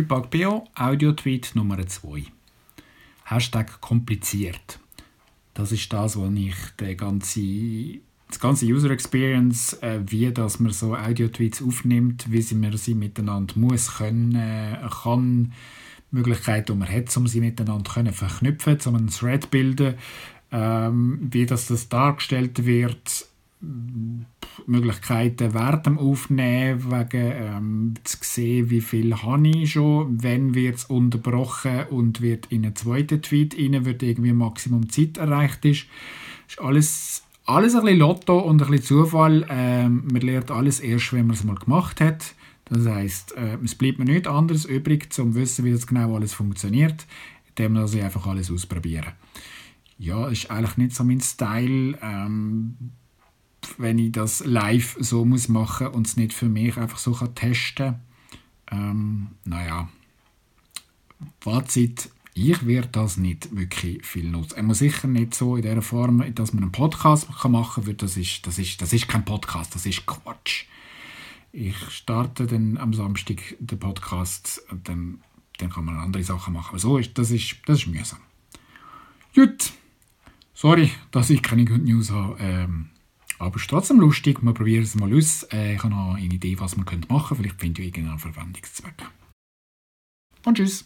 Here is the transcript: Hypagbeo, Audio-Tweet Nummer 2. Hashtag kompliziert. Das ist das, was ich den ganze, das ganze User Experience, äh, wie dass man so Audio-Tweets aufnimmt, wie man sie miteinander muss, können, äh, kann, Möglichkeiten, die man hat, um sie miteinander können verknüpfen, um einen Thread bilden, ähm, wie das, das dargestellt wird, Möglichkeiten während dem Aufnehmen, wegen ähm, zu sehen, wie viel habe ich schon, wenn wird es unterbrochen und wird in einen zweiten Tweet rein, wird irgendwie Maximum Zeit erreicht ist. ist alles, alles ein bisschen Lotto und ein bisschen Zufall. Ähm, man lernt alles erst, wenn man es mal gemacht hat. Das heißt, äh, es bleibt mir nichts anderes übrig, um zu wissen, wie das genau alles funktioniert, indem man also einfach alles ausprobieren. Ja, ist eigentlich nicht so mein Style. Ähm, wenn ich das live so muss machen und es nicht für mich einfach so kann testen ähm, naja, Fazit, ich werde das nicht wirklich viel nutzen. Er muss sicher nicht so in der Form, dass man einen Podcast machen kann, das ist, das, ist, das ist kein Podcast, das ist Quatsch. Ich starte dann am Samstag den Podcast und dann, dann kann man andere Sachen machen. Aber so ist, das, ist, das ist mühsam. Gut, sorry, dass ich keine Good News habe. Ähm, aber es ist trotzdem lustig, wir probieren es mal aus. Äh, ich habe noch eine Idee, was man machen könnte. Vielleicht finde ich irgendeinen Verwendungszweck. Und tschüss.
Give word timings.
Hypagbeo, 0.00 0.66
Audio-Tweet 0.74 1.54
Nummer 1.56 1.86
2. 1.86 2.24
Hashtag 3.24 3.82
kompliziert. 3.82 4.78
Das 5.52 5.72
ist 5.72 5.92
das, 5.92 6.18
was 6.18 6.32
ich 6.32 6.54
den 6.80 6.96
ganze, 6.96 8.00
das 8.26 8.40
ganze 8.40 8.64
User 8.64 8.90
Experience, 8.92 9.74
äh, 9.82 10.00
wie 10.06 10.32
dass 10.32 10.58
man 10.58 10.72
so 10.72 10.96
Audio-Tweets 10.96 11.62
aufnimmt, 11.62 12.32
wie 12.32 12.54
man 12.54 12.74
sie 12.78 12.94
miteinander 12.94 13.58
muss, 13.58 13.98
können, 13.98 14.34
äh, 14.34 14.78
kann, 15.02 15.52
Möglichkeiten, 16.10 16.72
die 16.72 16.78
man 16.78 16.88
hat, 16.88 17.14
um 17.18 17.26
sie 17.26 17.40
miteinander 17.40 17.92
können 17.92 18.14
verknüpfen, 18.14 18.78
um 18.86 18.94
einen 18.94 19.08
Thread 19.08 19.50
bilden, 19.50 19.96
ähm, 20.50 21.28
wie 21.30 21.44
das, 21.44 21.66
das 21.66 21.90
dargestellt 21.90 22.64
wird, 22.64 23.26
Möglichkeiten 24.66 25.54
während 25.54 25.86
dem 25.86 25.98
Aufnehmen, 25.98 26.90
wegen 26.90 27.32
ähm, 27.34 27.94
zu 28.04 28.18
sehen, 28.20 28.70
wie 28.70 28.80
viel 28.80 29.14
habe 29.22 29.48
ich 29.48 29.72
schon, 29.72 30.22
wenn 30.22 30.54
wird 30.54 30.76
es 30.76 30.84
unterbrochen 30.84 31.84
und 31.90 32.20
wird 32.20 32.46
in 32.46 32.64
einen 32.64 32.76
zweiten 32.76 33.22
Tweet 33.22 33.56
rein, 33.56 33.84
wird 33.84 34.02
irgendwie 34.02 34.32
Maximum 34.32 34.88
Zeit 34.88 35.18
erreicht 35.18 35.64
ist. 35.64 35.86
ist 36.48 36.60
alles, 36.60 37.22
alles 37.46 37.74
ein 37.74 37.82
bisschen 37.82 37.98
Lotto 37.98 38.38
und 38.38 38.62
ein 38.62 38.70
bisschen 38.70 38.84
Zufall. 38.84 39.46
Ähm, 39.48 40.08
man 40.10 40.22
lernt 40.22 40.50
alles 40.50 40.80
erst, 40.80 41.12
wenn 41.12 41.26
man 41.26 41.36
es 41.36 41.44
mal 41.44 41.56
gemacht 41.56 42.00
hat. 42.00 42.34
Das 42.66 42.86
heißt, 42.86 43.36
äh, 43.36 43.58
es 43.64 43.74
bleibt 43.74 43.98
mir 43.98 44.04
nichts 44.04 44.28
anderes 44.28 44.64
übrig, 44.64 45.04
um 45.18 45.32
zu 45.32 45.34
wissen, 45.34 45.64
wie 45.64 45.72
das 45.72 45.86
genau 45.86 46.14
alles 46.14 46.34
funktioniert, 46.34 47.06
indem 47.48 47.72
man 47.72 47.82
also 47.82 48.00
einfach 48.00 48.26
alles 48.26 48.50
ausprobieren. 48.50 49.12
Ja, 49.98 50.28
ist 50.28 50.50
eigentlich 50.50 50.76
nicht 50.76 50.94
so 50.94 51.04
mein 51.04 51.20
Style. 51.20 51.98
Ähm, 52.00 52.76
wenn 53.78 53.98
ich 53.98 54.12
das 54.12 54.44
live 54.44 54.96
so 55.00 55.24
muss 55.24 55.48
machen 55.48 55.88
und 55.88 56.06
es 56.06 56.16
nicht 56.16 56.32
für 56.32 56.48
mich 56.48 56.76
einfach 56.76 56.98
so 56.98 57.12
kann 57.12 57.34
testen 57.34 57.96
ähm, 58.70 59.28
naja, 59.44 59.88
Fazit, 61.40 62.10
ich 62.34 62.64
werde 62.66 62.88
das 62.88 63.16
nicht 63.16 63.54
wirklich 63.54 64.04
viel 64.06 64.30
nutzen. 64.30 64.56
Er 64.56 64.62
muss 64.62 64.78
sicher 64.78 65.08
nicht 65.08 65.34
so 65.34 65.56
in 65.56 65.62
der 65.62 65.82
Form, 65.82 66.22
dass 66.34 66.52
man 66.52 66.62
einen 66.62 66.72
Podcast 66.72 67.28
machen 67.48 67.84
kann, 67.84 67.96
das 67.96 68.16
ist, 68.16 68.46
das, 68.46 68.58
ist, 68.58 68.80
das 68.80 68.92
ist 68.92 69.08
kein 69.08 69.24
Podcast, 69.24 69.74
das 69.74 69.86
ist 69.86 70.06
Quatsch. 70.06 70.64
Ich 71.52 71.76
starte 71.90 72.46
dann 72.46 72.78
am 72.78 72.94
Samstag 72.94 73.56
den 73.58 73.78
Podcast 73.78 74.62
und 74.70 74.88
dann, 74.88 75.20
dann 75.58 75.70
kann 75.70 75.84
man 75.84 75.98
andere 75.98 76.22
Sachen 76.22 76.54
machen. 76.54 76.70
Aber 76.70 76.78
so 76.78 76.96
ist, 76.98 77.18
das, 77.18 77.32
ist, 77.32 77.56
das 77.66 77.80
ist 77.80 77.88
mühsam. 77.88 78.20
Gut, 79.34 79.72
sorry, 80.54 80.92
dass 81.10 81.30
ich 81.30 81.42
keine 81.42 81.64
Good 81.64 81.84
News 81.84 82.10
habe. 82.10 82.36
Ähm, 82.38 82.90
aber 83.40 83.56
es 83.56 83.62
ist 83.62 83.70
trotzdem 83.70 84.00
lustig, 84.00 84.42
wir 84.42 84.52
probieren 84.52 84.84
es 84.84 84.94
mal 84.94 85.12
aus. 85.16 85.44
Äh, 85.50 85.74
ich 85.74 85.82
habe 85.82 85.94
noch 85.94 86.14
eine 86.14 86.26
Idee, 86.26 86.60
was 86.60 86.76
man 86.76 86.84
machen 86.84 87.06
könnte. 87.08 87.34
Vielleicht 87.34 87.60
finde 87.60 87.80
ich 87.82 87.88
irgendeinen 87.88 88.18
Verwendungszweck. 88.18 89.08
Und 90.44 90.56
tschüss. 90.56 90.78